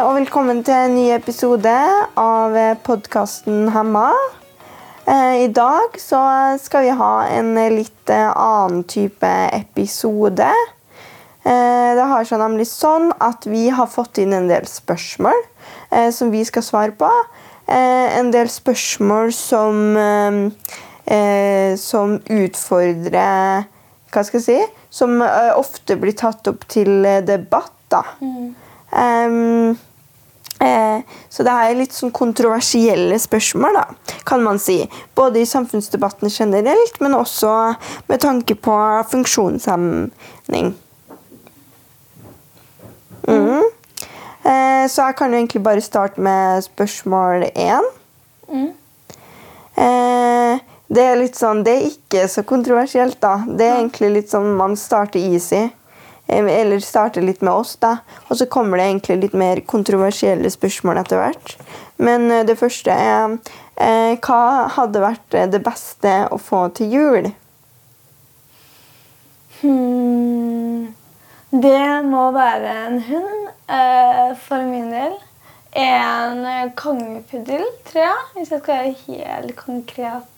[0.00, 1.72] Og velkommen til en ny episode
[2.18, 2.54] av
[2.86, 4.08] podkasten Hemma.
[5.04, 6.20] Eh, I dag så
[6.62, 10.48] skal vi ha en litt eh, annen type episode.
[11.44, 15.38] Eh, Det har seg nemlig sånn at vi har fått inn en del spørsmål
[15.90, 17.10] eh, som vi skal svare på.
[17.66, 20.40] Eh, En del spørsmål som, eh,
[21.06, 23.66] eh, som utfordrer
[24.12, 24.58] Hva skal jeg si?
[24.92, 27.72] Som eh, ofte blir tatt opp til eh, debatt.
[27.92, 28.02] da.
[30.62, 34.78] Eh, så det er litt sånn kontroversielle spørsmål, da, kan man si.
[35.18, 37.50] Både i samfunnsdebatten generelt, men også
[38.10, 38.76] med tanke på
[39.10, 40.74] funksjonshemning.
[43.26, 43.64] Mm.
[44.42, 47.90] Eh, så jeg kan jo egentlig bare starte med spørsmål én.
[49.74, 50.62] Eh,
[50.92, 53.38] det er litt sånn, det er ikke så kontroversielt, da.
[53.46, 55.70] Det er egentlig litt sånn man starter easy.
[56.32, 57.98] Eller starter litt med oss, da.
[58.28, 61.56] Og så kommer det egentlig litt mer kontroversielle spørsmål etter hvert.
[62.02, 63.36] Men eh, det første er
[63.76, 67.30] eh, Hva hadde vært eh, det beste å få til jul?
[69.60, 70.88] Hmm.
[71.52, 73.50] Det må være en hund
[74.42, 75.12] for min del.
[75.78, 80.31] En kongepuddel, tror jeg, hvis jeg skal være helt konkret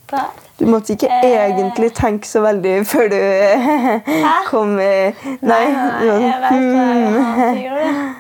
[0.59, 1.49] Du måtte ikke Eh.
[1.51, 3.19] egentlig tenke så veldig før du
[4.51, 5.65] kom eh, Nei, Nei.
[5.73, 8.15] nei, jeg vet hva jeg jul.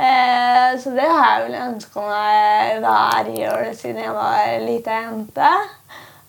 [0.00, 5.50] Eh, så det har jeg vel ønska meg hver jul siden jeg var lita jente.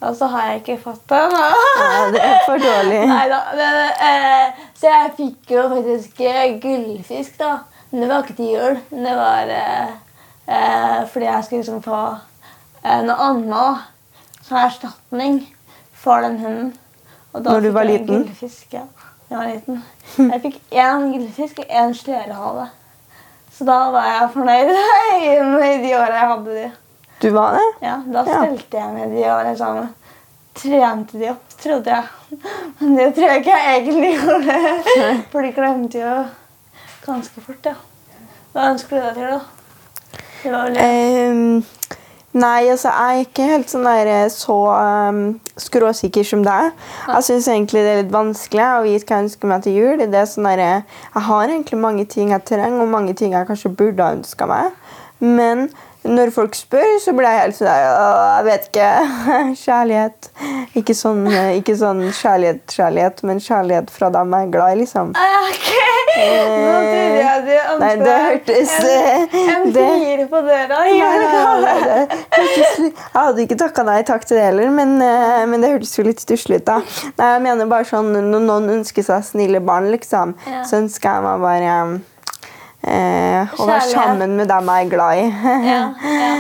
[0.02, 1.22] Og så har jeg ikke fått det.
[1.38, 3.04] Ja, det er for dårlig.
[3.14, 3.78] Neida, men,
[4.10, 7.52] eh, så jeg fikk jo faktisk eh, gullfisk, da.
[7.92, 8.80] Men det var ikke til jul.
[8.90, 12.02] Det var eh, fordi jeg skulle liksom få
[12.82, 13.88] eh, noe annet
[14.52, 15.38] som erstatning
[16.04, 16.74] for den hunden.
[17.32, 18.24] Og da Når du var liten?
[18.26, 18.84] Gullfisk, ja.
[19.30, 19.84] Jeg var liten.
[20.18, 22.66] Jeg fikk én gullfisk og én slørehale.
[23.56, 24.72] Så da var jeg fornøyd
[25.56, 26.66] med de åra jeg hadde de.
[27.22, 27.66] Du var det?
[27.86, 28.42] Ja, da Ja.
[28.42, 29.90] stelte jeg med de åra sammen.
[30.56, 32.04] trente de opp, trodde jeg.
[32.82, 34.58] Men det tror jeg ikke jeg egentlig gjorde.
[35.32, 36.16] For de glemte jo
[37.06, 37.76] ganske fort, ja.
[38.52, 39.40] Hva ønsker du deg til, da?
[40.44, 41.81] Det var vel det.
[42.32, 45.18] Nei, altså jeg er ikke helt sånn der, eh, så um,
[45.60, 46.70] skråsikker som deg.
[47.10, 50.04] Jeg syns egentlig det er litt vanskelig å vite hva jeg ønsker meg til jul.
[50.06, 53.36] Det er sånn der, eh, jeg har egentlig mange ting jeg trenger, og mange ting
[53.36, 54.72] jeg kanskje burde ha ønska meg.
[55.20, 55.68] Men
[56.04, 58.88] når folk spør, så blir jeg helt sånn Jeg vet ikke.
[59.66, 60.30] Kjærlighet.
[60.80, 64.80] Ikke sånn, eh, ikke sånn kjærlighet, kjærlighet, men kjærlighet fra dem jeg er glad i,
[64.82, 65.12] liksom.
[65.12, 65.82] Okay.
[66.02, 66.16] ok!
[66.22, 70.80] Nå trodde jeg du ønsket Nei, det hørtes, en, eh, en det- fire på døra.
[70.82, 70.92] Nei,
[72.42, 76.04] Jeg hadde ikke takka nei takk til det heller, men, eh, men det hørtes jo
[76.08, 76.66] litt stusslig ut.
[76.66, 76.80] da.
[77.20, 80.64] Nei, jeg mener bare sånn, Når noen ønsker seg snille barn, liksom, Ja.
[80.64, 82.02] så ønsker jeg meg bare
[82.84, 85.28] eh, å være sammen med dem jeg er glad i.
[85.72, 86.32] Ja, ja.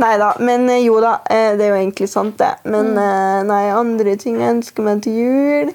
[0.00, 0.32] Nei da.
[0.40, 2.54] Men eh, jo da, eh, det er jo egentlig sant, det.
[2.64, 2.98] Men Mm.
[3.04, 5.72] eh, nei, andre ting jeg ønsker meg til jul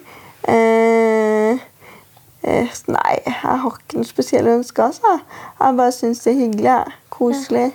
[0.48, 1.56] eh,
[2.44, 5.16] eh, Nei, jeg har ikke noe spesielle ønsker, altså.
[5.60, 6.70] Jeg bare syns det er hyggelig.
[6.70, 6.94] jeg.
[7.16, 7.72] Koselig.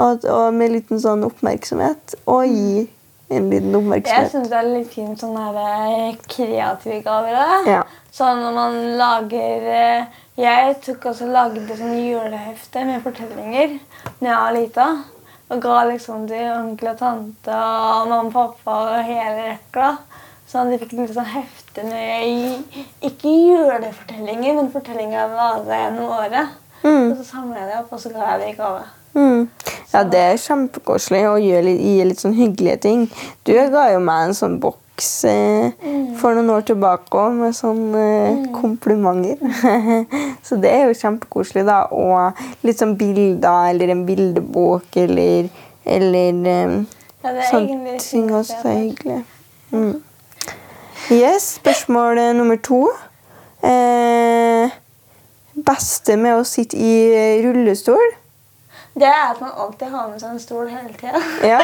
[0.00, 2.14] Og, og med liten sånn oppmerksomhet.
[2.30, 2.86] Og gi
[3.30, 4.22] en liten oppmerksomhet.
[4.24, 7.40] Jeg syns det er litt fint sånne kreative gaver.
[7.68, 7.82] Ja.
[8.14, 9.66] Sånn når man lager
[10.40, 13.74] Jeg tok også lagde sånn julehefte med fortellinger
[14.22, 14.86] når jeg var lita.
[15.50, 19.90] Og ga liksom til onkel og tante og mamma og pappa og hele rekla.
[20.48, 26.14] Sånn at de fikk litt sånn hefte med ikke julefortellinger, men fortellinger jeg alle gjennom
[26.16, 26.56] året.
[26.80, 27.10] Mm.
[27.10, 28.86] Og så samla jeg det opp, og så ga jeg det i gave.
[29.10, 29.48] Mm.
[29.90, 33.08] Ja, det er kjempekoselig å gi litt, gi litt sånn hyggelige ting.
[33.44, 34.79] Du ga jo meg en sånn boks
[35.28, 35.72] eh,
[36.20, 39.40] for noen år tilbake òg, med sånne eh, komplimenter.
[40.46, 41.82] Så det er jo kjempekoselig, da.
[41.94, 45.50] Og litt sånn bilder, eller en bildebok, eller,
[45.84, 46.78] eller eh,
[47.20, 48.62] Ja, sånne ting også.
[48.64, 49.20] Er hyggelig.
[49.70, 49.98] Mm.
[51.10, 52.84] Yes, spørsmål nummer to.
[53.66, 54.72] Eh,
[55.66, 58.19] beste med å sitte i rullestol?
[58.94, 61.20] Det er at man alltid har med seg en stol hele tida.
[61.46, 61.58] Ja,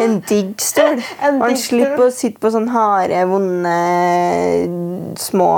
[0.00, 1.02] En digg stol.
[1.24, 3.74] En Man digg slipper å sitte på sånn harde, vonde,
[5.20, 5.50] små.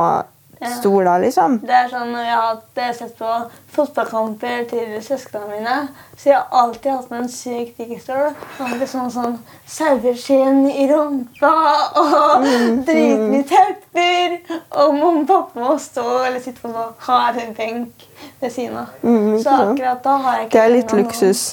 [0.78, 1.58] Stoler, liksom.
[1.66, 3.32] Det er sånn, Når jeg har sett på
[3.76, 5.74] fotballkamper til søsknene mine,
[6.16, 8.30] så jeg har alltid hatt med en syk digg stol.
[8.64, 9.36] Alltid sånn, sånn
[9.68, 11.52] saueskinn i rumpa
[12.00, 14.38] og Mm, dritmye tepper.
[14.80, 18.06] Og mamma og pappa må stå eller sitte på noe hard benk
[18.40, 18.96] ved siden av.
[19.02, 21.44] Mm, så akkurat da har jeg ikke Det er litt luksus.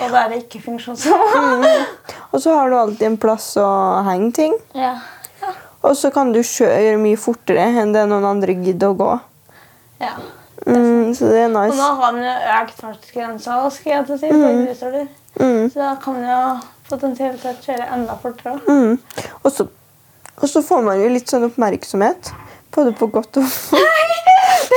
[0.00, 1.74] Og da er det ikke funksjonshemma.
[2.32, 3.66] Og så har du alltid en plass å
[4.08, 4.56] henge ting.
[4.74, 4.96] Ja.
[5.84, 9.10] Og så kan du kjøre mye fortere enn det noen andre gidder å gå.
[10.04, 10.14] ja.
[10.64, 11.74] Mm, så det er nice.
[11.74, 15.08] Og nå har man jo økt fartsgrensa, skal jeg til å si, rullestøler.
[15.36, 16.38] Mm, Så da kan man jo
[16.88, 18.54] potensielt sett kjøre enda fortere.
[18.64, 18.94] mm.
[19.42, 22.32] Og, så, får man jo litt sånn oppmerksomhet.
[22.74, 23.44] Både på godt og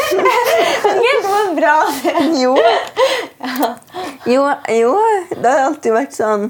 [0.08, 1.78] Det går bra.
[2.42, 2.54] Jo.
[4.34, 4.44] jo.
[4.76, 4.94] Jo,
[5.32, 6.50] det har alltid vært sånn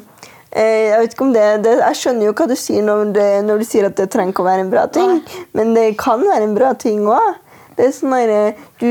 [0.63, 3.61] jeg vet ikke om det, det, jeg skjønner jo hva du sier når, det, når
[3.61, 5.19] du sier at det trenger ikke å være en bra ting,
[5.57, 7.43] men det kan være en bra ting òg.
[7.77, 8.89] Det er sånn der, du,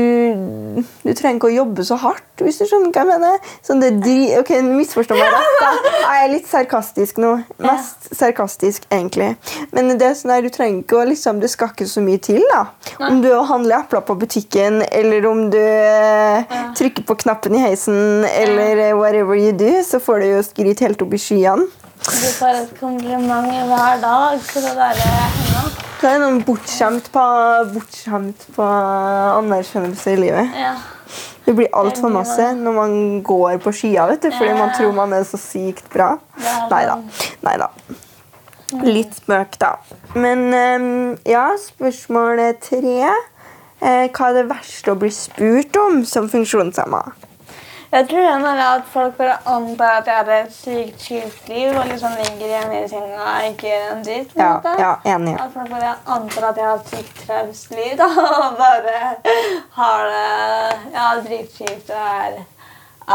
[1.03, 3.49] du trenger ikke å jobbe så hardt, hvis du skjønner hva jeg mener.
[3.65, 5.57] Sånn det dri ok, Misforstå meg rett.
[5.59, 5.71] da.
[6.07, 7.33] Jeg er litt sarkastisk nå.
[7.63, 9.33] Mest sarkastisk, egentlig.
[9.75, 12.21] Men det er sånn der, du trenger ikke å liksom, det skal ikke så mye
[12.23, 12.39] til.
[12.53, 12.61] da.
[13.09, 18.23] Om du handler epler på butikken, eller om du eh, trykker på knappen i heisen,
[18.29, 21.67] eller eh, whatever you do, så får du jo skryt helt opp i skyene.
[22.07, 25.76] Du får et kompliment hver dag for å være henne.
[25.97, 27.23] Så er det noen bortskjemt på,
[27.73, 30.57] bortskjemt på anerkjennelse i livet.
[30.57, 30.75] Ja.
[31.47, 35.15] Det blir altfor masse når man går på skia, vet du, fordi man tror man
[35.15, 36.11] er så sykt bra.
[36.35, 36.97] Det Nei da.
[37.47, 37.71] Nei da.
[38.83, 39.77] Litt spøk, da.
[40.19, 43.13] Men ehm, ja, spørsmål tre.
[43.77, 47.01] Eh, hva er det verste å bli spurt om som funksjonshemma?
[47.97, 51.71] Jeg tror den er at folk bare antar at jeg har et sykt kjipt liv
[51.79, 54.33] og liksom ligger hjemme i senga og ikke gjør en dritt.
[54.33, 54.73] på en Ja, måte.
[54.83, 55.33] ja, enig.
[55.41, 58.09] At folk bare antar at jeg har et sykt traust liv da,
[58.43, 58.99] og bare
[59.79, 62.37] har det ja, dritkjipt og er,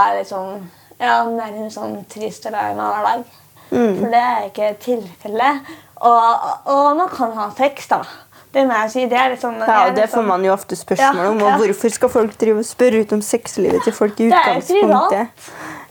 [0.02, 0.50] er liksom
[0.98, 3.24] ja, nærmest sånn trist og lei meg hver dag.
[3.70, 3.94] Mm.
[4.00, 5.72] For det er ikke tilfellet.
[6.02, 8.02] Og, og man kan ha sex, da.
[8.52, 9.06] Det må jeg si.
[9.08, 11.42] Det er litt sånn, Ja, og Det får sånn- man jo ofte spørsmål om.
[11.42, 15.28] Og hvorfor skal folk drive og spørre ut om sexlivet til folk i utgangspunktet?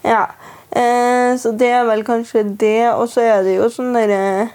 [0.04, 0.26] Ja.
[0.72, 2.94] Eh, så det er vel kanskje det.
[2.94, 4.50] Og så er det jo sånn derre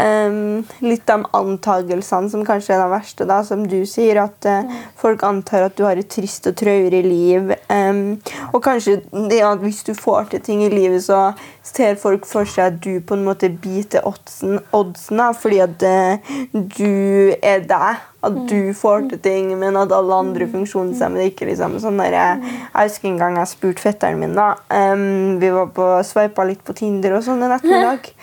[0.00, 4.20] em, litt om antagelsene som kanskje er de verste, da, som du sier.
[4.24, 4.70] At uh,
[5.00, 7.52] folk antar at du har et trist og traurig liv.
[7.68, 8.16] Um,
[8.52, 9.00] og kanskje
[9.30, 11.32] det at hvis du får til ting i livet, så
[11.64, 15.86] ser folk for seg at du på en måte biter oddsen, oddsen da, fordi at
[15.86, 18.02] uh, du er deg.
[18.24, 22.72] At du får til ting, men at alle andre funksjonshemmede ikke liksom sånn der, Jeg
[22.72, 24.32] husker en gang jeg spurte fetteren min.
[24.32, 28.14] da, um, Vi var på sveipa litt på Tinder og sånn en ettermiddag.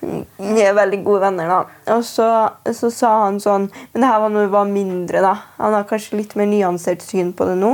[0.00, 1.94] Vi er veldig gode venner, da.
[1.96, 2.26] Og så,
[2.74, 5.32] så sa han sånn Men det her var når vi var mindre, da.
[5.58, 7.72] Han har kanskje litt mer nyansert syn på det nå.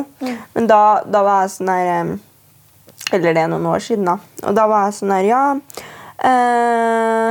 [0.54, 2.14] Men da, da var jeg sånn her
[3.12, 4.16] Eller det er noen år siden, da.
[4.48, 5.42] Og da var jeg sånn her Ja.
[6.24, 7.30] Eh,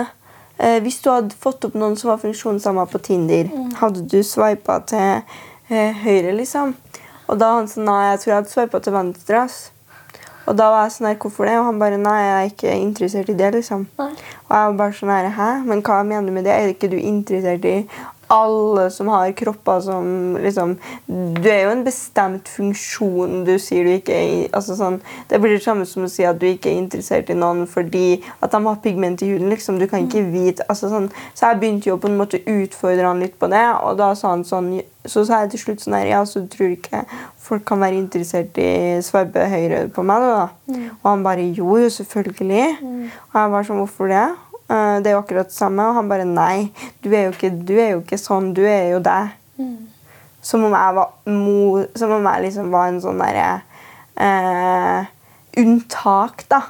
[0.59, 3.49] eh, hvis du hadde fått opp noen som var funksjonshemma på Tinder,
[3.79, 5.23] hadde du sveipa til
[5.71, 6.75] eh, høyre, liksom?
[7.31, 9.45] Og da han sånn Nei, jeg tror jeg hadde sveipa til venstre.
[9.47, 9.71] ass.
[10.45, 11.55] Og da var jeg sånn her, hvorfor det?
[11.59, 13.51] Og han bare nei, jeg er ikke interessert i det.
[13.55, 13.85] liksom.
[13.99, 14.09] Nei.
[14.47, 15.49] Og jeg var bare sånn her, hæ?
[15.69, 16.55] Men hva mener du med det?
[16.55, 17.77] Er ikke du interessert i
[18.33, 20.75] alle som har kropper som liksom
[21.07, 24.99] Du er jo en bestemt funksjon du sier du ikke er altså sånn,
[25.29, 28.23] Det blir det samme som å si at du ikke er interessert i noen fordi
[28.41, 29.49] at de har pigment i huden.
[29.49, 33.07] liksom, Du kan ikke vite altså sånn, Så jeg begynte jo på en måte utfordre
[33.07, 35.97] han litt på det, og da sa han sånn så sa jeg til slutt sånn
[35.97, 37.01] her, ja, så tror du ikke
[37.43, 40.23] folk kan være interessert i sveipe høyre på meg.
[40.23, 40.45] da.
[41.01, 42.77] Og han bare jo, jo, selvfølgelig.
[43.33, 44.23] Og jeg var sånn, hvorfor det?
[44.69, 45.87] Eh, det er jo akkurat det samme.
[45.89, 46.69] Og han bare nei,
[47.03, 49.33] du er jo ikke, du er jo ikke sånn, du er jo deg.
[50.43, 53.49] Som om jeg var mo, som om jeg liksom var en sånn derre
[54.19, 55.11] eh,
[55.61, 56.65] unntak, da.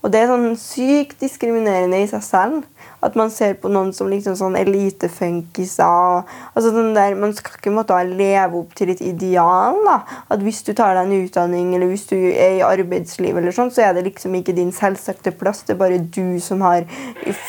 [0.00, 2.62] Og det er sånn sykt diskriminerende i seg selv.
[3.04, 6.24] At man ser på noen som liksom sånn elitefunkiser.
[6.54, 9.78] Altså sånn der, man skal ikke måtte leve opp til et ideal.
[9.86, 10.00] da.
[10.28, 13.70] At Hvis du tar deg en utdanning eller hvis du er i arbeidslivet, eller sånn,
[13.74, 15.62] så er det liksom ikke din selvsagte plass.
[15.62, 16.88] Det er bare du som har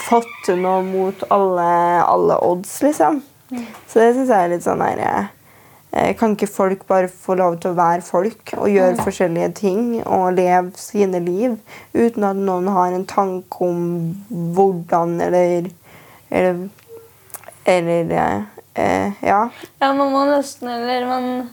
[0.09, 1.69] fått til noe mot alle,
[2.05, 3.23] alle odds, liksom.
[3.89, 5.29] Så det syns jeg er litt sånn her eh,
[5.89, 10.35] Kan ikke folk bare få lov til å være folk og gjøre forskjellige ting og
[10.37, 11.55] leve sine liv
[11.97, 13.79] uten at noen har en tanke om
[14.29, 15.71] hvordan eller
[16.29, 16.67] Eller,
[17.65, 18.41] eller eh,
[18.75, 19.49] eh, Ja.
[19.81, 21.49] Ja, man må nesten eller man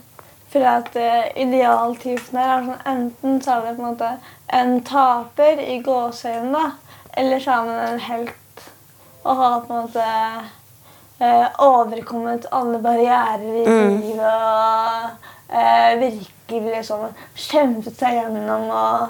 [0.51, 4.11] føler at uh, idealtypen her er sånn enten så er det på en måte
[4.53, 6.71] en taper i gåseøynene,
[7.17, 8.63] eller så er man en helt
[9.27, 10.05] og har på en måte
[11.59, 14.01] overkommet alle barrierer i Mm.
[14.01, 15.09] livet og
[15.53, 19.07] uh, virkelig liksom kjempet seg gjennom og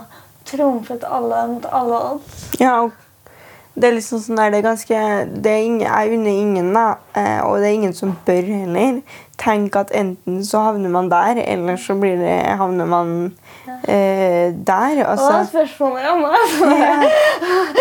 [0.47, 2.45] trumfet alle mot alle odds.
[2.59, 2.91] Ja, og
[3.75, 4.99] det er liksom sånn der, det er ganske
[5.43, 9.01] det er ingen, Jeg unner ingen, da, eh, og det er ingen som bør heller
[9.37, 13.11] tenke at enten så havner man der, eller så blir det, havner man
[13.87, 15.01] eh, der.
[15.03, 16.69] Og Altså, spørsmålet om altså.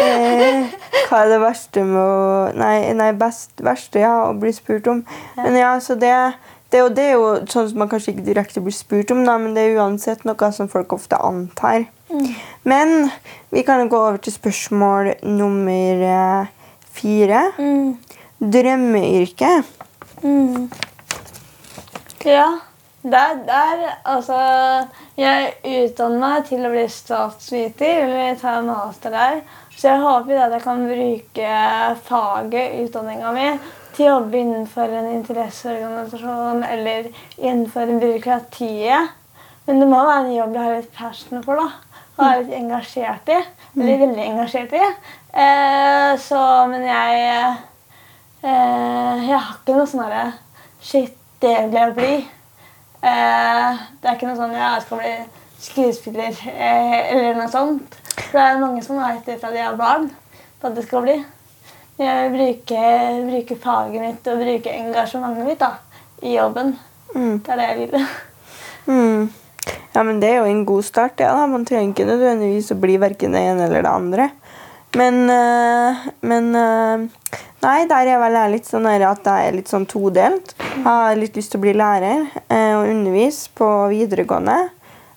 [0.03, 0.75] eh,
[1.09, 5.03] hva er det verste med å Nei, nei best, verste ja, å bli spurt om.
[5.39, 6.13] Men ja, så det,
[6.73, 9.37] det, jo- det er jo sånn som man kanskje ikke direkte blir spurt om, da,
[9.39, 11.87] men det er uansett noe som folk ofte antar.
[12.67, 13.11] Men
[13.53, 16.53] vi kan gå over til spørsmål nummer eh,
[16.97, 17.41] fire.
[17.59, 17.97] Mm.
[18.41, 19.51] Drømmeyrke.
[20.23, 20.69] Mm.
[22.27, 22.47] Ja.
[23.07, 24.37] Der, der, altså
[25.17, 29.37] Jeg utdanner meg til å bli statsviter, eller ta en master der.
[29.77, 31.53] Så jeg håper at jeg kan bruke
[32.09, 33.47] faget, utdanninga mi,
[33.95, 39.15] til å jobbe innenfor en interesseorganisasjon eller innenfor byråkratiet.
[39.67, 42.03] Men det må være en jobb jeg har litt passion for, da.
[42.17, 43.41] Og er litt engasjert i.
[43.77, 44.87] Eller veldig engasjert i.
[45.47, 46.41] Eh, så,
[46.73, 47.27] men jeg
[48.43, 50.31] eh, Jeg har ikke noe sånn herre
[50.81, 51.13] Shit,
[51.45, 52.17] det vil jeg bli.
[53.03, 55.15] Eh, det er ikke noe sånn ja, jeg skal bli
[55.67, 57.97] skuespiller eh, eller noe sånt.
[58.17, 60.11] For det er mange som vet det fra de er barn
[60.61, 61.17] hva det skal bli.
[61.97, 62.85] Men Jeg vil bruke,
[63.31, 65.73] bruke faget mitt og bruke engasjementet mitt da,
[66.23, 66.77] i jobben.
[67.15, 67.39] Mm.
[67.45, 68.07] Det er det jeg vil.
[68.87, 69.29] Mm.
[69.95, 71.21] Ja, men det er jo en god start.
[71.25, 71.47] Ja, da.
[71.49, 74.29] Man trenger ikke nødvendigvis å bli verken det ene eller det andre.
[74.97, 77.09] Men, øh, men øh,
[77.67, 80.53] Nei, der er vel jeg litt sånn at jeg er litt sånn todelt.
[80.61, 84.59] Jeg har litt lyst til å bli lærer eh, og undervise på videregående.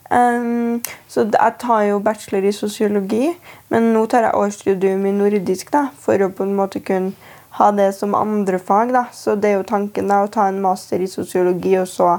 [0.09, 0.79] Um,
[1.11, 3.27] så jeg tar jo bachelor i sosiologi,
[3.69, 7.13] men nå tar jeg årsstudium i nordisk da, for å på en måte kunne
[7.59, 8.95] ha det som andre fag.
[8.95, 9.05] da.
[9.13, 12.15] Så det er jo tanken da, å ta en master i sosiologi og så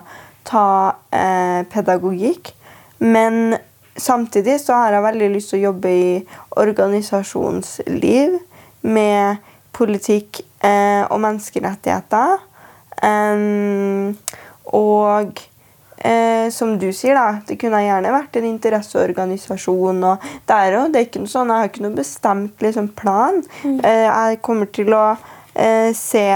[0.47, 0.67] ta
[1.11, 2.53] eh, pedagogikk.
[3.01, 3.57] Men
[4.01, 6.11] samtidig så har jeg veldig lyst til å jobbe i
[6.61, 8.39] organisasjonsliv
[8.89, 12.41] med politikk eh, og menneskerettigheter.
[13.01, 14.17] Um,
[14.77, 15.41] og
[16.05, 20.05] eh, som du sier, da, det kunne gjerne vært en interesseorganisasjon.
[20.05, 23.43] og der også, det er ikke noe sånn, Jeg har ikke noe bestemt liksom, plan.
[23.65, 25.05] Eh, jeg kommer til å
[25.55, 26.27] eh, se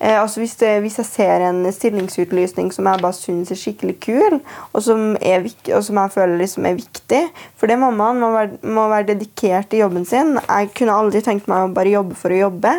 [0.00, 3.98] eh, altså hvis, det, hvis jeg ser en stillingsutlysning som jeg bare syns er skikkelig
[4.04, 4.40] kul,
[4.72, 7.22] og som, er, og som jeg føler liksom er viktig
[7.60, 10.36] For det må man må være, må være dedikert i jobben sin.
[10.48, 12.74] Jeg kunne aldri tenkt meg å bare jobbe for å jobbe.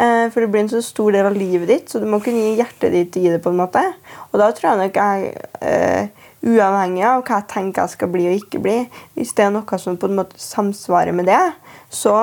[0.00, 2.40] Eh, For det blir en så stor del av livet ditt, så du må kunne
[2.46, 3.42] gi hjertet ditt i det.
[3.42, 3.82] på en måte.
[4.30, 8.28] Og da tror jeg nok jeg, eh, uavhengig av hva jeg tenker jeg skal bli
[8.30, 8.78] og ikke bli,
[9.14, 11.42] hvis det er noe som på en måte samsvarer med det,
[11.90, 12.14] så,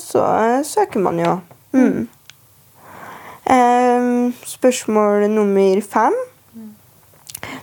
[0.00, 0.22] så
[0.64, 1.34] søker man jo.
[1.76, 2.08] Mm.
[3.50, 6.14] Eh, spørsmål nummer fem.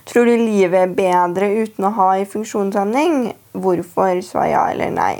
[0.06, 3.14] Tror du livet er bedre uten å ha en funksjonshemning?
[3.52, 4.20] Hvorfor?
[4.24, 5.14] Svar ja eller nei.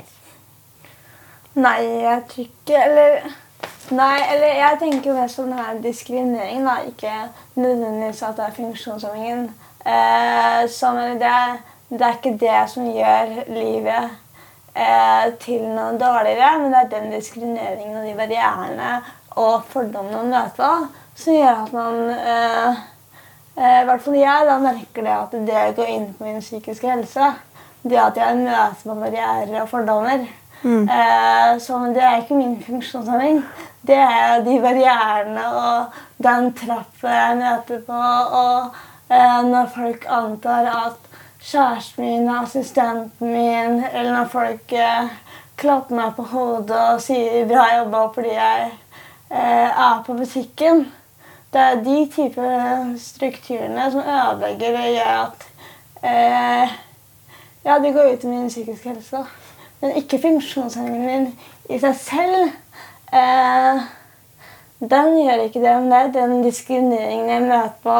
[1.57, 3.21] Nei, jeg tror ikke Eller
[3.89, 6.75] Nei, eller jeg tenker på den her diskrimineringen, da.
[6.85, 7.13] Ikke
[7.55, 9.47] nødvendigvis at det er funksjonshemmingen.
[9.85, 11.31] Eh, som, det,
[11.89, 14.11] det er ikke det som gjør livet
[14.75, 18.91] eh, til noe dårligere, men det er den diskrimineringen og de barrierene
[19.35, 20.71] og fordommene man møter på,
[21.19, 22.81] som gjør at man eh,
[23.59, 26.89] eh, I hvert fall jeg da merker det at det går inn på min psykiske
[26.89, 27.31] helse,
[27.83, 30.27] det at jeg møter på barrierer og fordommer
[30.63, 33.43] Eh, så det er ikke min funksjonshemming.
[33.87, 35.85] Det er de barrierene og
[36.23, 38.01] den trappa jeg møter på.
[38.41, 38.75] Og
[39.09, 41.07] eh, når folk antar at
[41.39, 45.07] kjæresten min er assistenten min, eller når folk eh,
[45.59, 48.71] klapper meg på hodet og sier 'bra jobba' fordi jeg
[49.29, 50.87] er på butikken.
[51.53, 52.49] Det er de type
[53.01, 55.45] strukturene som ødelegger og gjør at
[56.03, 56.75] eh,
[57.65, 59.17] ja, det går ut over min psykiske helse.
[59.17, 59.23] da.
[59.81, 62.51] Men ikke funksjonshemmingen min i seg selv.
[63.13, 63.81] Eh,
[64.79, 67.97] den gjør ikke det, men det er den diskrimineringen jeg møter på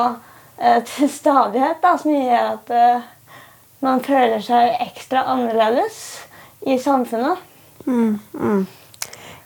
[0.62, 3.08] eh, til stadighet, da, som gjør at eh,
[3.82, 6.02] man føler seg ekstra annerledes
[6.68, 7.42] i samfunnet.
[7.86, 8.68] Mm, mm.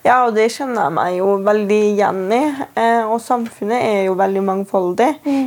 [0.04, 2.42] Ja, og det kjenner jeg meg jo veldig igjen i.
[2.76, 5.06] Eh, og samfunnet er jo veldig mangfoldig.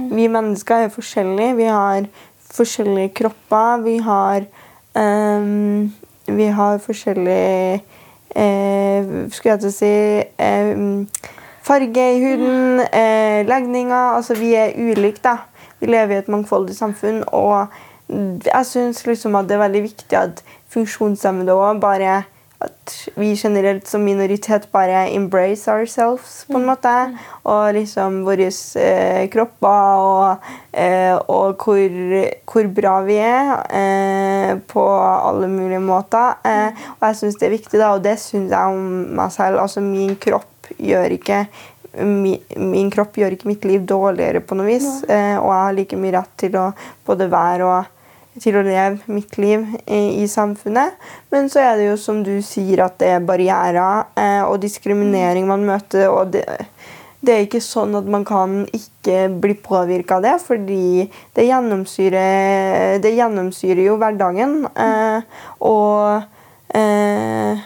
[0.09, 1.57] Vi mennesker er forskjellige.
[1.59, 2.07] Vi har
[2.57, 3.83] forskjellige kropper.
[3.85, 4.47] Vi har
[4.97, 5.51] eh,
[6.27, 7.83] Vi har forskjellig
[8.35, 9.91] eh, Skulle jeg til å si
[10.43, 11.05] ehm,
[11.67, 15.37] Farge i huden, eh, legninger Altså, vi er ulike, da.
[15.79, 17.67] vi lever i et mangfoldig samfunn, og
[18.09, 22.23] jeg syns liksom at det er veldig viktig at funksjonshemmede òg bare
[22.57, 26.93] at vi generelt som minoritet bare embrace ourselves, på en måte.
[27.45, 31.97] Og liksom våre eh, kropper og, eh, og hvor,
[32.49, 36.39] hvor, bra vi er eh, på alle mulige måter.
[36.47, 38.87] Eh, og jeg syns det er viktig, da, og det syns jeg om
[39.19, 39.61] meg selv.
[39.61, 41.45] Altså, min kropp gjør ikke
[41.97, 44.87] min, min kropp gjør ikke mitt liv dårligere på noe vis.
[45.05, 46.71] Eh, og jeg har like mye rett til å
[47.07, 47.93] både være og
[48.41, 50.95] til å leve mitt liv i, samfunnet.
[51.33, 55.47] Men så er det jo som du sier, at det er barrierer eh, og diskriminering
[55.49, 56.07] man møter.
[56.11, 56.43] og det,
[57.19, 62.99] det, er ikke sånn at man kan ikke bli påvirka av det, fordi det gjennomsyrer,
[63.03, 64.59] det gjennomsyrer jo hverdagen.
[64.73, 66.27] Eh, og,
[66.77, 67.65] eh,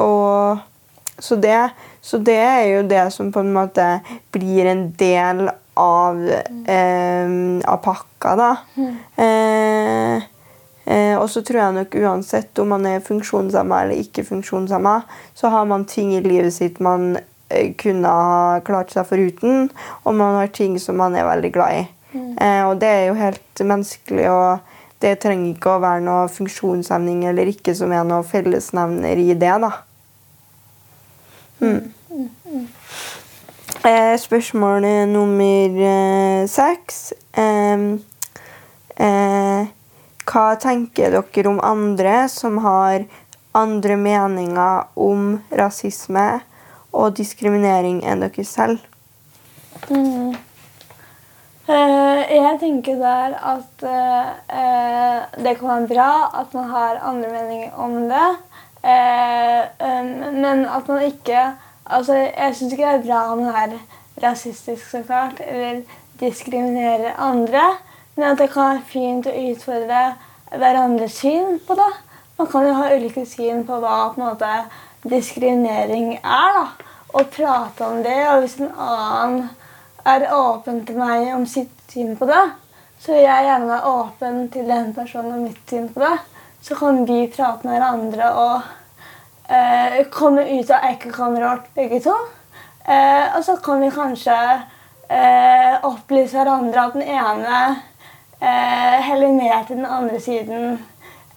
[0.00, 0.66] og
[1.20, 1.62] så, det,
[2.00, 3.88] så det er jo det som på en måte
[4.34, 6.20] blir en del av,
[6.66, 7.30] eh,
[7.64, 8.50] av pakka, da.
[8.76, 8.96] Mm.
[9.16, 10.22] Eh,
[10.84, 15.00] eh, og så tror jeg nok uansett om man er funksjonshemma eller ikke funksjonshemma,
[15.34, 17.16] så har man ting i livet sitt man
[17.48, 19.70] eh, kunne ha klart seg foruten,
[20.04, 21.86] og man har ting som man er veldig glad i.
[22.12, 22.34] Mm.
[22.38, 24.28] Eh, og det er jo helt menneskelig.
[24.30, 24.58] og
[25.00, 29.54] det trenger ikke å være noe funksjonshemning eller ikke som er noe fellesnevner i det.
[29.62, 29.70] da.
[31.60, 31.92] Mm.
[33.84, 37.12] Eh, spørsmål nummer eh, seks.
[37.32, 37.78] Eh,
[40.28, 43.06] hva tenker dere om andre som har
[43.56, 46.26] andre meninger om rasisme
[46.92, 48.84] og diskriminering enn dere selv?
[49.88, 50.36] Mm.
[51.70, 54.28] Uh, jeg tenker der at uh,
[55.40, 58.30] det kan være bra at man har andre meninger om det.
[58.84, 61.48] Um, men at man ikke
[61.90, 63.78] Altså, jeg syns ikke det er bra om hun er
[64.22, 65.82] rasistisk, så klart, eller
[66.20, 67.62] diskriminerer andre.
[68.16, 70.02] Men at det kan være fint å utfordre
[70.50, 71.90] hverandres syn på det.
[72.38, 74.52] Man kan jo ha ulike syn på hva på en måte
[75.08, 76.56] diskriminering er.
[76.56, 76.66] da.
[77.12, 78.18] Og prate om det.
[78.30, 79.48] Og hvis en annen
[80.06, 82.44] er åpen til meg om sitt syn på det,
[83.00, 86.18] så vil jeg gjerne være åpen til den personen om mitt syn på det.
[86.62, 88.70] Så kan vi prate med hverandre og
[89.50, 92.14] eh, komme ut av ekkokammeret vårt begge to.
[92.84, 94.36] Eh, og så kan vi kanskje
[95.10, 97.58] eh, opplyse hverandre at den ene
[98.40, 100.78] eh, heller mer til den andre siden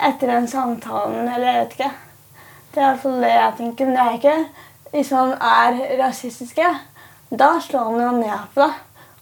[0.04, 1.92] etter den samtalen, eller jeg vet ikke.
[2.74, 3.86] Det er i hvert fall det jeg tenker.
[3.86, 4.38] Men det er ikke
[4.94, 6.68] Hvis man er rasistiske,
[7.34, 8.74] da slår man jo ned på det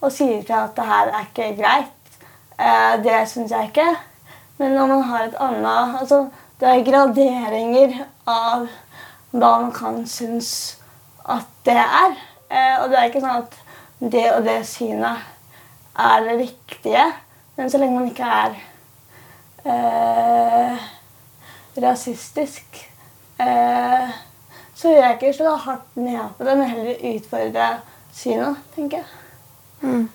[0.02, 2.16] og sier til at det her er ikke greit.
[2.58, 3.86] Eh, det syns jeg ikke.
[4.58, 6.28] Men når man har et annet altså,
[6.60, 7.94] Det er graderinger
[8.26, 8.66] av
[9.32, 10.78] hva man kan synes
[11.24, 12.16] at det er.
[12.50, 13.58] Eh, og det er ikke sånn at
[14.12, 15.28] det og det synet
[15.98, 17.06] er det riktige.
[17.56, 18.56] Men så lenge man ikke er
[19.64, 20.86] eh,
[21.82, 22.88] rasistisk,
[23.40, 24.08] eh,
[24.74, 27.68] så vil jeg ikke slå hardt ned på det, men heller utfordre
[28.12, 29.06] synet, tenker jeg.
[29.82, 30.08] Mm.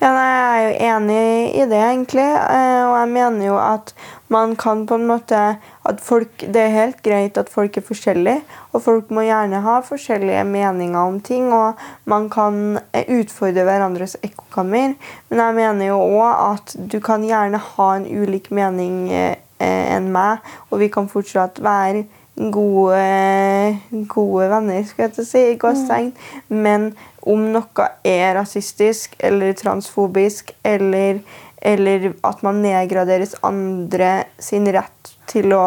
[0.00, 1.24] Ja, nei, jeg er jo enig
[1.60, 2.24] i det, egentlig.
[2.24, 3.92] Eh, og jeg mener jo at
[4.30, 5.38] man kan på en måte
[5.84, 9.80] at folk, Det er helt greit at folk er forskjellige, og folk må gjerne ha
[9.82, 11.52] forskjellige meninger om ting.
[11.52, 14.94] Og man kan eh, utfordre hverandres ekkokammer.
[15.28, 20.12] Men jeg mener jo òg at du kan gjerne ha en ulik mening eh, enn
[20.12, 20.40] meg,
[20.70, 22.06] og vi kan fortsatt være
[22.50, 26.12] gode, gode venner, skal jeg si, i gåstegn.
[26.48, 26.62] Mm.
[26.64, 26.86] Men
[27.20, 31.20] om noe er rasistisk eller transfobisk, eller,
[31.60, 35.64] eller at man nedgraderes andre sin rett til å,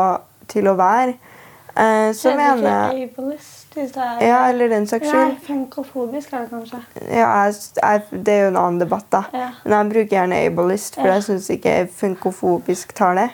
[0.50, 1.18] til å være,
[1.76, 3.12] eh, så mener jeg
[3.74, 5.32] ja, eller den saks skyld.
[5.34, 6.80] Ja, Funkofobisk er det kanskje.
[7.10, 9.24] Ja, jeg, jeg, Det er jo en annen debatt, da.
[9.34, 9.48] Ja.
[9.64, 11.16] Men jeg bruker gjerne ableist, for ja.
[11.18, 13.30] jeg syns ikke funkofobisk tar det.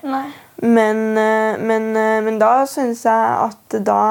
[0.63, 4.03] Men, eh, men, eh, men da syns jeg at da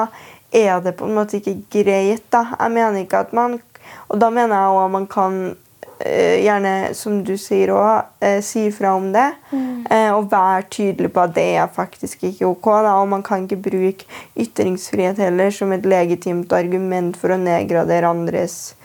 [0.53, 2.29] er det på en måte ikke greit.
[2.29, 2.45] da.
[2.59, 3.61] Jeg mener ikke at man
[4.09, 5.55] Og da mener jeg òg man kan
[5.99, 9.27] gjerne, som du sier òg, eh, si fra om det.
[9.51, 9.85] Mm.
[9.89, 12.69] Eh, og være tydelig på at det er faktisk ikke ok.
[12.85, 12.93] Da.
[13.01, 14.07] Og man kan ikke bruke
[14.39, 18.75] ytringsfrihet heller som et legitimt argument for å nedgradere andres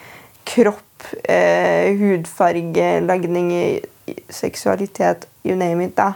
[0.44, 0.82] kropp,
[1.28, 3.80] eh, hudfarge, legning,
[4.28, 5.96] seksualitet, you name it.
[5.96, 6.14] da.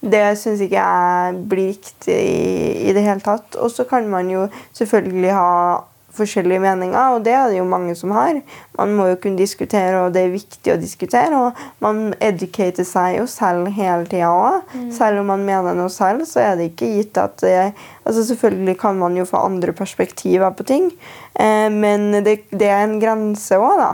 [0.00, 3.56] Det syns ikke jeg blir riktig i, i det hele tatt.
[3.60, 5.84] Og så kan man jo selvfølgelig ha
[6.14, 8.40] forskjellige meninger, og det er det jo mange som har.
[8.78, 11.38] Man må jo kunne diskutere, og det er viktig å diskutere.
[11.38, 14.66] Og man educater seg jo selv hele tida òg.
[14.74, 14.88] Mm.
[14.96, 17.56] Selv om man mener noe selv, så er det ikke gitt at det,
[18.04, 20.90] altså Selvfølgelig kan man jo få andre perspektiver på ting,
[21.34, 23.92] eh, men det, det, er en grense òg, da.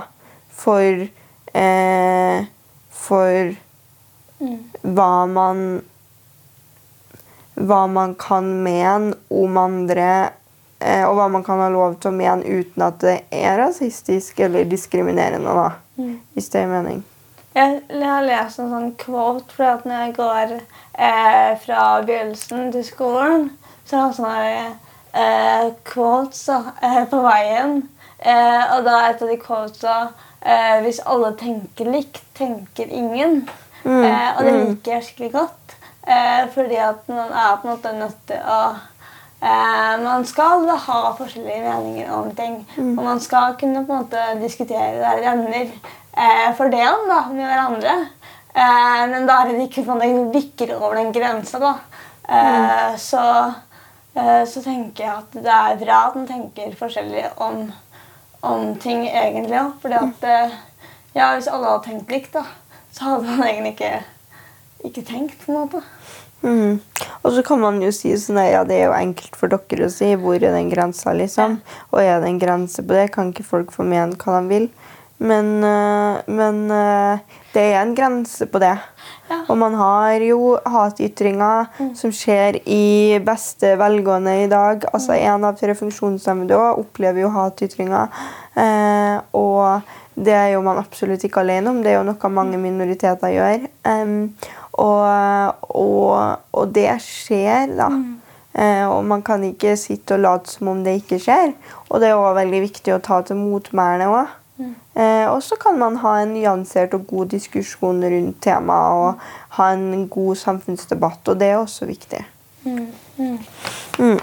[0.57, 1.05] For,
[1.57, 2.49] eh,
[2.97, 3.55] for
[4.83, 5.61] hva man
[7.57, 10.33] Hva man kan mene om andre,
[11.09, 14.65] og hva man kan ha lov til å mene uten at det er rasistisk eller
[14.69, 15.49] diskriminerende.
[15.57, 15.71] da,
[16.35, 17.05] Hvis det gir mening.
[17.57, 22.67] Jeg, jeg har lest en sånn quote for at når jeg går eh, fra begynnelsen
[22.75, 23.47] til skolen,
[23.89, 24.67] så er det sånne
[25.17, 27.79] eh, quotes da, eh, på veien.
[28.21, 29.95] Eh, og da er et av de quotesa
[30.41, 33.47] eh, Hvis alle tenker likt, tenker ingen.
[33.87, 35.77] Eh, og det liker jeg skikkelig godt.
[36.07, 38.85] Eh, fordi at man er på en måte nødt til å eh,
[40.03, 42.59] Man skal ha forskjellige meninger om ting.
[42.79, 45.69] Og man skal kunne på en måte diskutere der venner
[46.17, 47.95] eh, det da, med hverandre.
[48.57, 51.61] Eh, men da er det ikke sånn at det bikker over den grensa.
[51.63, 51.75] da.
[52.29, 53.53] Eh, så,
[54.15, 57.69] eh, så tenker jeg at det er bra at man tenker forskjellig om,
[58.43, 59.77] om ting egentlig òg.
[59.83, 60.57] Fordi at eh,
[61.15, 62.43] ja, hvis alle hadde tenkt likt, da,
[62.93, 63.93] så hadde man egentlig ikke,
[64.91, 65.39] ikke tenkt.
[65.45, 65.85] på en måte.
[66.47, 66.79] Mm.
[67.25, 69.93] Og så kan man jo si sånn ja, det er jo enkelt for dere å
[69.93, 70.13] si.
[70.21, 71.59] Hvor er den grensa, liksom?
[71.93, 73.09] Og er det en grense på det?
[73.15, 74.69] Kan ikke folk få mene hva de vil?
[75.19, 77.19] Men, øh, men øh,
[77.55, 78.75] det er en grense på det.
[79.31, 79.39] Ja.
[79.49, 84.85] Og man har jo hatytringer som skjer i beste velgående i dag.
[84.93, 88.13] Altså En av tre funksjonshemmede opplever jo hatytringer.
[88.55, 89.81] Eh, og
[90.17, 91.83] det er jo man absolutt ikke alene om.
[91.85, 93.67] Det er jo noe mange minoriteter gjør.
[93.89, 94.35] Em,
[94.83, 97.91] og, og, og det skjer, da.
[98.57, 101.53] Eh, og man kan ikke sitte og late som om det ikke skjer.
[101.89, 104.35] Og det er også veldig viktig å ta til motmæle òg.
[104.97, 109.27] Eh, og så kan man ha en nyansert og god diskusjon rundt temaet og
[109.59, 112.23] ha en god samfunnsdebatt, og det er også viktig.
[112.65, 114.17] Mm.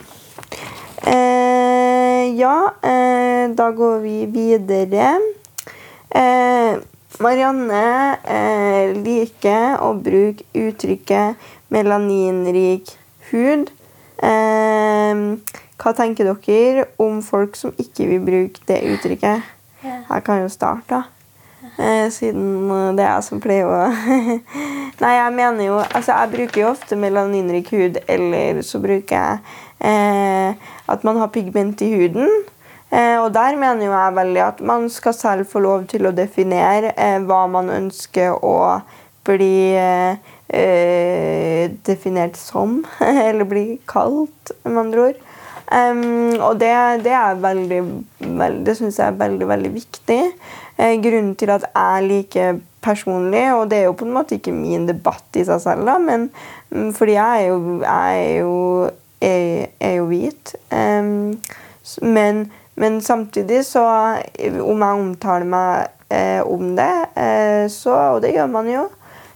[1.03, 5.13] Eh, ja, eh, da går vi videre.
[6.09, 6.81] Eh,
[7.21, 11.36] Marianne eh, liker å bruke uttrykket
[11.69, 12.89] 'melaninrik
[13.30, 13.69] hud'.
[14.17, 15.23] Eh,
[15.78, 19.52] hva tenker dere om folk som ikke vil bruke det uttrykket?
[19.84, 21.04] Jeg kan jo starte, da.
[21.78, 23.78] Eh, siden det er jeg som pleier å
[25.02, 29.39] Nei, jeg mener jo Altså, jeg bruker jo ofte melaninrik hud, eller så bruker jeg
[29.80, 32.30] eh, at man har pigment i huden.
[32.93, 36.13] Eh, og der mener jo jeg veldig at man skal selv få lov til å
[36.13, 38.58] definere eh, hva man ønsker å
[39.25, 40.19] bli eh,
[41.88, 42.84] definert som,
[43.27, 45.23] eller bli kalt, med andre ord.
[45.73, 46.69] Um, og det,
[47.06, 47.77] det er veldig,
[48.19, 50.19] veldig Det syns jeg er veldig, veldig viktig.
[50.77, 54.53] Eh, grunnen til at jeg liker personlig, og det er jo på en måte ikke
[54.53, 56.27] min debatt i seg selv, da, men
[56.69, 58.58] um, fordi jeg er jo, jeg er jo,
[59.23, 60.53] er, er jo hvit.
[60.69, 61.39] Um,
[62.03, 63.83] men, men samtidig så
[64.63, 68.88] Om jeg omtaler meg eh, om det, eh, så, og det gjør man jo,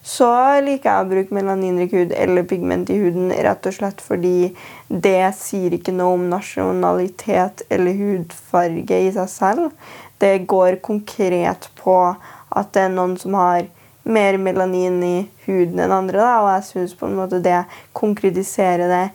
[0.07, 0.29] så
[0.63, 4.53] liker jeg å bruke melaninrik hud eller pigment i huden rett og slett fordi
[4.87, 9.89] det sier ikke noe om nasjonalitet eller hudfarge i seg selv.
[10.21, 13.67] Det går konkret på at det er noen som har
[14.07, 17.59] mer melanin i huden enn andre, da, og jeg syns det
[17.97, 19.05] konkretiserer det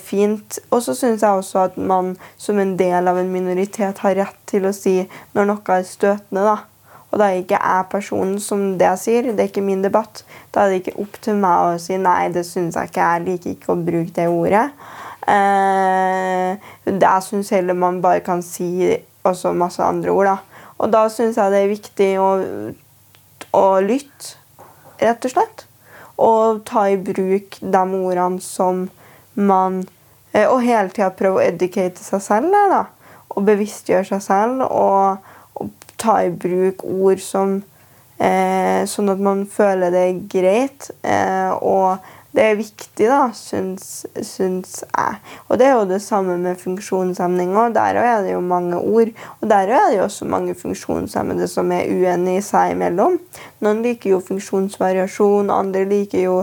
[0.00, 0.58] fint.
[0.70, 4.38] Og så syns jeg også at man som en del av en minoritet har rett
[4.50, 5.00] til å si
[5.34, 6.44] når noe er støtende.
[6.46, 6.56] da.
[7.14, 9.26] Og da er ikke jeg personen som det jeg sier.
[9.30, 10.24] Det er ikke min debatt.
[10.50, 13.10] Da er det ikke opp til meg å si nei, det syns jeg ikke.
[13.12, 14.64] Jeg liker ikke å bruke det ordet.
[15.30, 20.32] Eh, jeg syns heller man bare kan si også masse andre ord.
[20.32, 20.64] da.
[20.78, 22.30] Og da syns jeg det er viktig å,
[23.54, 24.34] å lytte,
[24.98, 25.64] rett og slett.
[26.18, 28.88] Og ta i bruk de ordene som
[29.34, 29.82] man
[30.32, 32.84] eh, Og hele tida prøve å educate seg selv da.
[33.34, 34.66] Og bevisstgjøre seg selv.
[34.68, 35.70] Og, og
[36.00, 37.60] ta i bruk ord som
[38.18, 40.90] eh, Sånn at man føler det er greit.
[41.02, 45.18] Eh, og det er viktig, da, syns, syns jeg.
[45.46, 47.76] Og det er jo det samme med funksjonshemning òg.
[47.76, 49.12] Der er det jo mange ord.
[49.38, 53.20] Og der er det jo også mange funksjonshemmede som er uenige seg imellom.
[53.62, 56.40] Noen liker jo funksjonsvariasjon, andre liker jo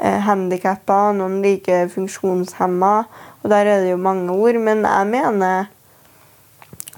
[0.00, 2.94] handikappa, noen liker funksjonshemma.
[3.42, 4.58] Og der er det jo mange ord.
[4.64, 5.68] Men jeg mener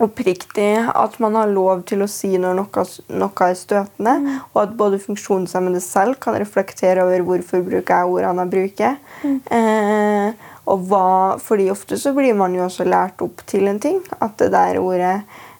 [0.02, 4.74] oppriktig at man har lov til å si når noe, noe er støtende, og at
[4.78, 8.98] både funksjonshemmede selv kan reflektere over hvorfor bruker jeg ordene jeg bruker.
[9.28, 11.06] Eh, og hva,
[11.42, 13.98] fordi ofte så blir man jo også lært opp til en ting.
[14.22, 15.14] At det der ordet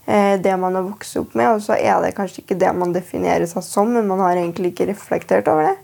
[0.07, 2.95] eh, det man har vokst opp med, og så er det kanskje ikke det man
[2.95, 5.77] definerer seg som, men man har egentlig ikke reflektert over det.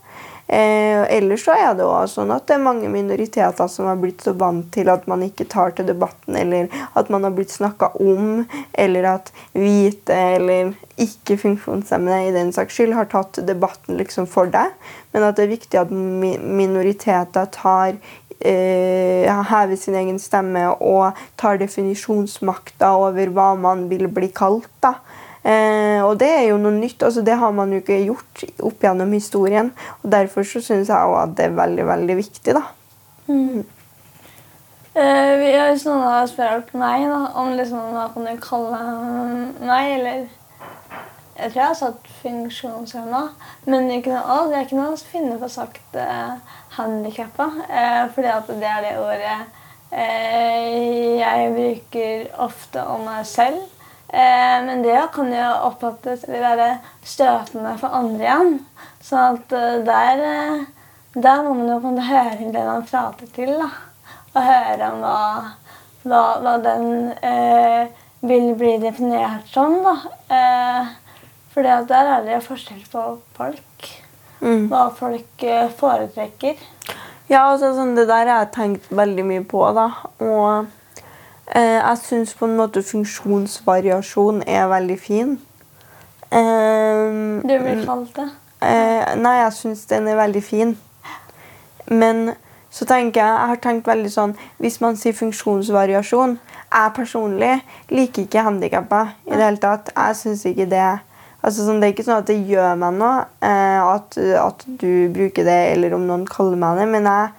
[0.48, 4.22] Eh, ellers så er det også sånn at det er mange minoriteter som har blitt
[4.24, 7.90] så vant til at man ikke tar til debatten, eller at man har blitt snakka
[8.00, 14.24] om, eller at hvite eller ikke funksjonshemmede i den saks skyld har tatt debatten liksom
[14.30, 14.72] for deg.
[15.12, 17.98] Men at det er viktig at minoriteter tar
[18.40, 24.70] eh, hever sin egen stemme og tar definisjonsmakta over hva man vil bli kalt.
[24.80, 24.96] da.
[25.44, 27.02] Eh, og det er jo noe nytt.
[27.02, 29.72] altså Det har man jo ikke gjort opp gjennom historien.
[30.02, 32.54] og Derfor så syns jeg også at det er veldig, veldig viktig.
[32.54, 32.62] da.
[33.28, 33.64] Mm.
[34.98, 38.80] Eh, hvis noen har spurt meg da, om liksom, hva kan du kalle
[39.62, 40.26] meg, eller
[41.38, 43.20] Jeg tror jeg har sagt funksjonshemma,
[43.70, 46.32] men ikke noe, det er ikke noe å finne på sagt eh,
[46.74, 47.46] handikappa.
[47.68, 49.36] Eh, fordi at det er det ordet
[49.92, 53.62] eh, jeg bruker ofte om meg selv.
[54.08, 56.68] Eh, men det kan jo oppfattes eller være
[57.04, 58.54] støtende for andre igjen.
[59.04, 60.62] Så at eh, der, eh,
[61.14, 63.52] der må man jo på en måte høre det man prater til.
[63.60, 63.68] da.
[64.34, 65.18] Og høre om hva,
[66.08, 67.92] hva, hva den eh,
[68.24, 69.76] vil bli definert som.
[69.84, 69.94] da.
[70.32, 70.96] Eh,
[71.52, 73.04] for der er det forskjell på
[73.36, 73.92] folk.
[74.40, 74.68] Mm.
[74.70, 76.56] Hva folk eh, foretrekker.
[77.28, 79.66] Ja, altså, sånn, det der har jeg tenkt veldig mye på.
[79.76, 79.90] da.
[80.24, 80.77] Og
[81.54, 85.38] jeg syns på en måte funksjonsvariasjon er veldig fin.
[86.30, 88.28] du vil kalt det?
[88.60, 90.74] Eh, nei, jeg syns den er veldig fin.
[91.86, 92.32] Men
[92.70, 96.34] så tenker jeg Jeg har tenkt veldig sånn Hvis man sier funksjonsvariasjon
[96.68, 97.54] Jeg personlig
[97.88, 99.88] liker ikke handikappa i det hele tatt.
[99.94, 100.82] Jeg syns ikke det
[101.40, 105.08] altså sånn, Det er ikke sånn at det gjør meg noe eh, at, at, du
[105.14, 107.37] bruker det, eller om noen kaller meg det, men jeg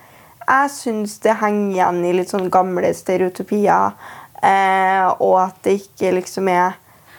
[0.49, 3.95] jeg syns det henger igjen i litt sånn gamle stereotypier,
[4.41, 6.73] eh, og at det ikke liksom er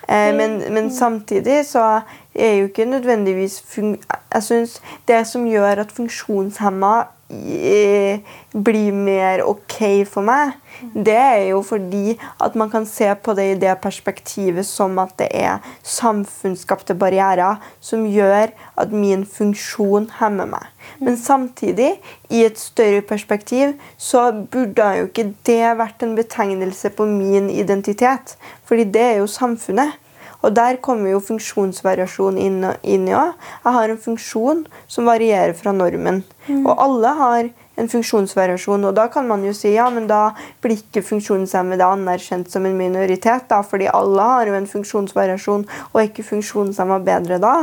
[0.08, 2.02] eh, men, men, samtidig så
[2.34, 6.94] er jo ikke nødvendigvis Jeg syns det som gjør at funksjonshemma
[7.30, 9.78] blir mer OK
[10.10, 10.56] for meg,
[10.94, 15.14] det er jo fordi at man kan se på det i det perspektivet som at
[15.20, 20.66] det er samfunnsskapte barrierer som gjør at min funksjon hemmer meg.
[20.98, 21.92] Men samtidig,
[22.30, 28.36] i et større perspektiv, så burde jo ikke det vært en betegnelse på min identitet.
[28.64, 29.98] Fordi det er jo samfunnet.
[30.40, 33.34] Og der kommer jo funksjonsvariasjon inn, inn i òg.
[33.64, 36.22] Jeg har en funksjon som varierer fra normen.
[36.46, 36.64] Mm.
[36.64, 38.84] Og alle har en funksjonsvariasjon.
[38.88, 40.30] Og da kan man jo si ja, men da
[40.62, 43.48] blir ikke funksjonshemmede anerkjent som en minoritet.
[43.48, 47.54] da, Fordi alle har jo en funksjonsvariasjon, og er ikke funksjonshemma bedre da?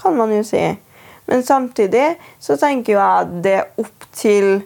[0.00, 0.64] Kan man jo si.
[1.26, 4.62] Men samtidig så tenker jeg at det er opp til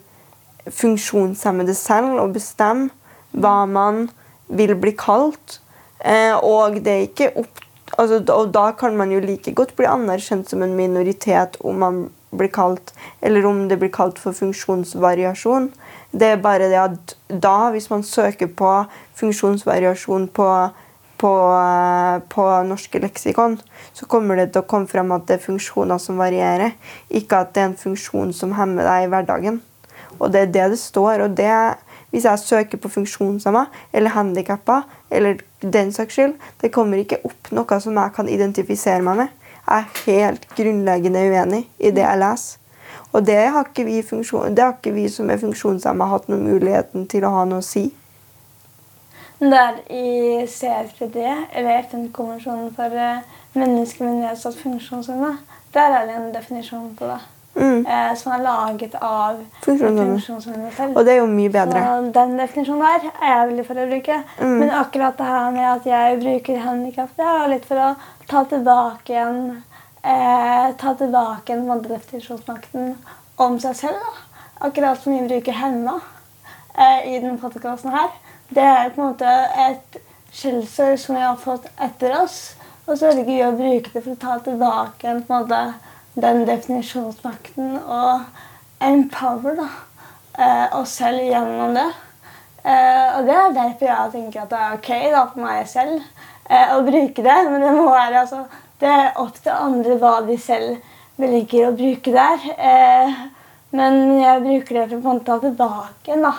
[0.70, 2.90] funksjonshemmede selv å bestemme
[3.32, 4.08] hva man
[4.50, 5.60] vil bli kalt.
[6.04, 7.66] Eh, og det er ikke opp
[7.98, 12.00] altså, og da kan man jo like godt bli anerkjent som en minoritet om man
[12.30, 15.70] blir kalt Eller om det blir kalt for funksjonsvariasjon.
[16.10, 18.70] Det er bare det at da, hvis man søker på
[19.20, 20.48] funksjonsvariasjon på,
[21.20, 21.32] på,
[22.34, 23.58] på norske leksikon,
[23.92, 26.74] så kommer det til å komme frem at det er funksjoner som varierer.
[27.10, 29.60] Ikke at det er en funksjon som hemmer deg i hverdagen.
[30.18, 31.26] Og det er det det står.
[31.26, 31.52] og det
[32.10, 37.52] hvis jeg søker på funksjonshemma eller handikappa, eller den saks skyld, det kommer ikke opp
[37.54, 39.36] noe som jeg kan identifisere meg med.
[39.70, 42.56] Er helt grunnleggende uenig i det jeg leser.
[43.12, 47.08] Og det har ikke vi, det har ikke vi som er funksjonshemma, hatt noen muligheten
[47.10, 47.88] til å ha noe å si.
[49.40, 51.16] Der i CRPD,
[51.56, 53.22] eller FN-konvensjonen for eh,
[53.56, 55.32] mennesker med nedsatt funksjonsevne,
[55.74, 57.18] der er det en definisjon på det.
[57.54, 57.80] Mm.
[57.82, 60.94] Eh, som er laget av funksjonshemmede selv.
[60.96, 61.80] Og det er jo mye bedre.
[61.82, 64.20] Så den definisjonen der er jeg veldig for å bruke.
[64.38, 64.54] Mm.
[64.60, 67.90] Men akkurat det her med at jeg bruker handikap, det er litt for å
[68.30, 69.42] ta tilbake igjen
[70.02, 72.94] eh, ta tilbake en definisjonsmakten
[73.36, 74.00] om seg selv.
[74.00, 74.46] Da.
[74.68, 75.98] Akkurat som vi bruker henne
[76.76, 78.10] eh, i denne podkasten her.
[78.48, 79.34] Det er på en måte
[79.66, 80.00] et
[80.34, 82.40] skjellsord som vi har fått etter oss.
[82.86, 85.89] Og så velger vi å bruke det for å ta tilbake en, på en måte,
[86.14, 88.24] den definisjonsmakten og
[88.82, 89.68] empower da,
[90.38, 91.88] eh, oss selv gjennom det.
[92.64, 96.00] Eh, og det er derfor jeg tenker at det er ok da, for meg selv
[96.50, 97.38] eh, å bruke det.
[97.50, 98.44] Men det må være altså,
[98.80, 100.80] det er opp til andre hva de selv
[101.20, 102.48] velger å bruke der.
[102.56, 103.22] Eh,
[103.76, 106.34] men jeg bruker det for å ta tilbake da,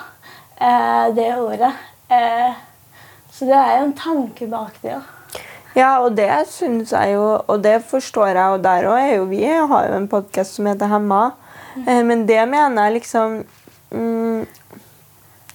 [0.57, 1.73] eh, det ordet.
[2.09, 2.53] Eh,
[3.31, 5.20] så det er jo en tanke bak det òg.
[5.75, 9.27] Ja, og det syns jeg jo, og det forstår jeg, og der òg er jo
[9.29, 11.31] vi har jo en podkast som heter Hemma.
[11.75, 12.07] Mm.
[12.07, 13.37] Men det mener jeg liksom
[13.95, 14.41] mm,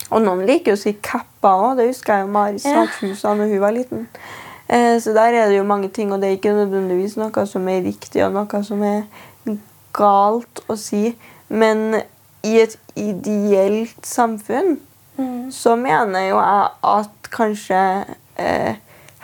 [0.08, 1.76] Og noen liker jo å si kappa òg.
[1.76, 3.34] Det husker jeg jo Mari Sakshus ja.
[3.34, 4.06] da hun var liten.
[4.68, 7.68] Eh, så der er det jo mange ting, og det er ikke nødvendigvis noe som
[7.68, 9.02] er riktig, og noe som er
[9.96, 11.10] galt å si,
[11.48, 12.00] men
[12.46, 14.78] i et ideelt samfunn
[15.18, 15.52] Mm.
[15.52, 18.04] så mener jo jeg at kanskje
[18.36, 18.74] eh,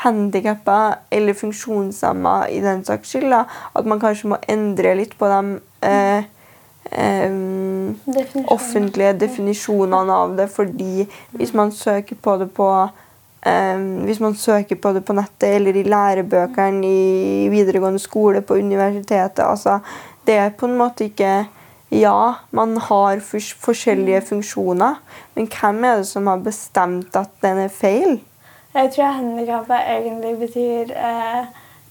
[0.02, 0.78] handikappa
[1.10, 3.44] eller funksjonshemma i den saks skyld, da,
[3.78, 5.40] at man kanskje må endre litt på de
[5.86, 6.24] eh,
[6.90, 7.36] eh,
[8.52, 11.06] offentlige definisjonene av det, fordi
[11.38, 12.68] hvis man søker på det på
[13.46, 18.58] eh, hvis man søker på det på nettet eller i lærebøkene i videregående skole, på
[18.58, 19.80] universitetet altså,
[20.26, 21.46] Det er på en måte ikke
[21.92, 24.94] Ja, man har forskjellige funksjoner,
[25.34, 28.14] men hvem er det som har bestemt at den er feil?
[28.74, 31.44] Jeg tror handikappet egentlig betyr eh,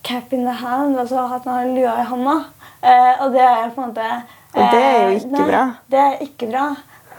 [0.04, 2.38] cap in the hand, altså at man har lua i hånda.
[2.84, 4.08] Eh, og det er på en måte
[4.54, 5.66] Og det er jo eh, ikke nei, bra.
[5.92, 6.64] Det er ikke bra.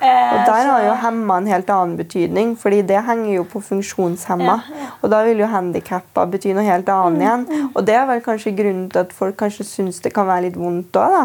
[0.02, 3.60] Eh, Og der har jo hemma en helt annen betydning, fordi det henger jo på
[3.62, 4.56] funksjonshemma.
[4.66, 4.88] Ja, ja.
[5.02, 7.70] Og da vil jo handikappa bety noe helt annet igjen.
[7.74, 10.58] Og det er vel kanskje grunnen til at folk kanskje syns det kan være litt
[10.58, 11.24] vondt òg, da.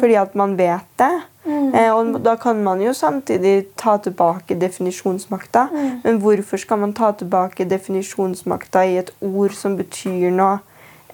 [0.00, 1.12] Fordi at man vet det.
[1.48, 5.68] Eh, og da kan man jo samtidig ta tilbake definisjonsmakta.
[6.04, 10.58] Men hvorfor skal man ta tilbake definisjonsmakta i et ord som betyr noe?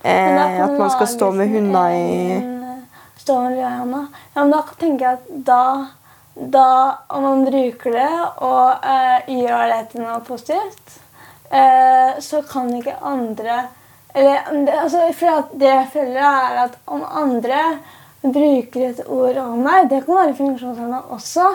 [0.03, 2.51] Eh, at man skal stå med hunder i eh,
[3.23, 4.03] Stå med hånda.
[4.35, 5.61] Ja, men da tenker jeg at da,
[6.35, 10.97] da om man bruker det og eh, gjør det til noe positivt,
[11.51, 13.65] eh, så kan ikke andre
[14.15, 17.79] eller, det, altså, for Det jeg føler, er at om andre
[18.23, 21.49] bruker et ord om meg, det kan være funksjonshemma også,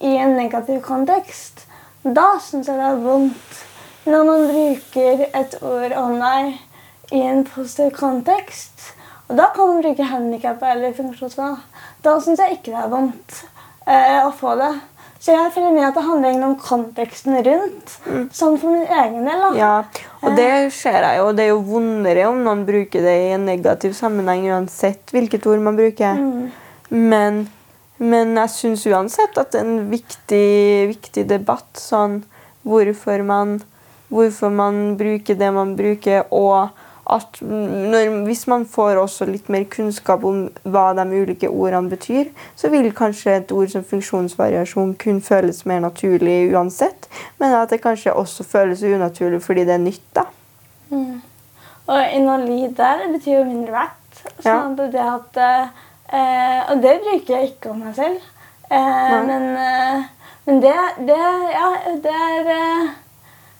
[0.00, 1.64] i en negativ kontekst,
[2.02, 3.62] da syns jeg det er vondt.
[4.04, 8.92] Når man bruker et ord om deg i en positiv kontekst,
[9.28, 11.56] og da kan man bruke handikappa eller funksjonshemma,
[12.04, 13.40] da syns jeg ikke det er vondt
[13.86, 14.72] eh, å få det.
[15.22, 17.92] Så jeg føler med at det handler egentlig om konteksten rundt.
[18.34, 19.44] Sånn for min egen del.
[19.44, 19.50] da.
[19.54, 19.74] Ja,
[20.18, 21.28] og det ser jeg jo.
[21.38, 25.62] Det er jo vondere om noen bruker det i en negativ sammenheng, uansett hvilket ord
[25.62, 26.18] man bruker.
[26.90, 27.38] Men,
[28.02, 30.48] men jeg syns uansett at det er en viktig,
[30.90, 31.70] viktig debatt.
[31.78, 32.24] Sånn
[32.66, 33.60] hvorfor man,
[34.10, 36.74] hvorfor man bruker det man bruker, og
[37.12, 42.30] at når, hvis man får også litt mer kunnskap om hva de ulike ordene betyr,
[42.56, 47.08] så vil kanskje et ord som funksjonsvariasjon kun føles mer naturlig uansett,
[47.40, 50.08] men at det kanskje også føles unaturlig fordi det er nytt.
[50.16, 50.26] da.
[50.90, 51.20] Mm.
[51.86, 54.24] Og invalid der betyr jo mindre verdt.
[54.44, 54.56] Ja.
[54.56, 55.38] Sånn at det at,
[56.12, 58.26] eh, og det bruker jeg ikke om meg selv.
[58.70, 60.10] Eh, men eh,
[60.44, 61.18] men det, det,
[61.52, 61.68] ja,
[62.02, 62.86] det er eh,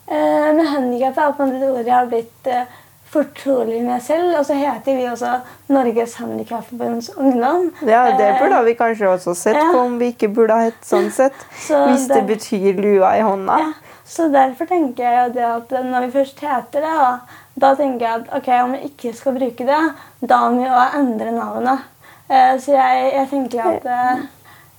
[0.07, 2.79] eh, Med handikap er man en måte et har blitt eh,
[3.13, 4.33] fortrolig med selv.
[4.39, 5.33] Og så heter vi også
[5.73, 7.71] Norges Handikapforbunds Ungdom.
[7.87, 9.69] Ja, Det burde vi kanskje også sett ja.
[9.73, 11.37] på om vi ikke burde ha hett sånn sett.
[11.67, 13.59] Så Hvis det det- betyr lua i hånda.
[13.59, 13.73] Ja,
[14.05, 17.19] så derfor tenker jeg det at når vi først heter det, da,
[17.59, 19.83] da tenker jeg at ok, om vi ikke skal bruke det,
[20.29, 21.79] da må vi også endre navnet.
[22.31, 24.19] Eh, så jeg, jeg tenker at eh,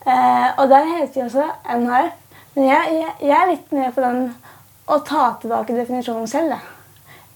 [0.08, 2.12] eh, Og der heter vi også NHF.
[2.56, 4.36] Men jeg, jeg, jeg er litt med på den
[4.88, 6.73] å ta tilbake definisjonen selv, jeg.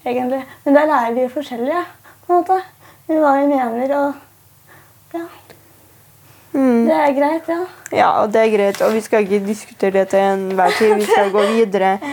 [0.07, 0.45] Egentlig.
[0.63, 1.83] Men der lærer vi jo forskjellige,
[2.25, 2.61] på en måte.
[3.07, 4.23] Med hva vi mener og
[5.13, 5.25] Ja.
[6.53, 6.87] Mm.
[6.87, 7.59] Det er greit, ja.
[7.91, 8.81] Ja, og det er greit.
[8.81, 10.93] Og vi skal ikke diskutere det til enhver tid.
[10.95, 11.99] Vi skal gå videre.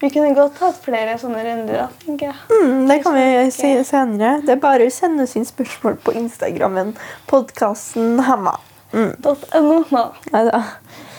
[0.00, 2.36] Vi kunne godt hatt flere sånne runder, tenker jeg.
[2.48, 4.38] Mm, det kan vi si senere.
[4.46, 6.94] Det er bare å sende oss inn spørsmål på Instagrammen.
[7.28, 8.54] Podkasten Hamma.
[8.94, 9.12] Mm.
[9.20, 10.04] .no.
[10.32, 10.62] Nei da.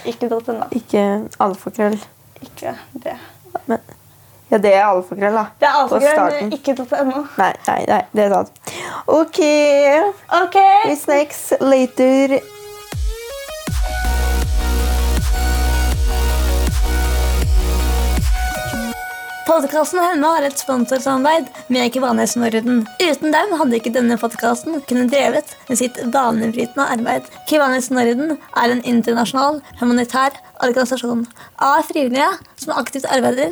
[0.09, 0.65] Ikke .no.
[0.73, 1.03] Ikke
[1.45, 1.99] alfakrøll.
[2.41, 2.73] Ikke
[3.05, 3.19] det.
[3.69, 3.85] Men
[4.51, 5.45] ja, det er alfakrøll, da.
[5.59, 7.25] Det er alfakrøll, ikke ikke .no.
[7.39, 8.73] Nei, nei, nei, det er sant.
[9.07, 9.43] OK.
[10.41, 10.57] Ok!
[10.89, 12.41] We snacks later.
[19.47, 22.85] Podkasten Hemma har et sponsorsamarbeid med Kivanes Norden.
[23.01, 27.27] Uten dem hadde ikke denne podkasten kunnet drevet med sitt banebrytende arbeid.
[27.49, 31.25] Kivanes Norden er en internasjonal humanitær organisasjon
[31.59, 32.29] av frivillige
[32.63, 33.51] som aktivt arbeider